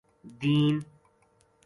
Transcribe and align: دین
دین 0.39 0.75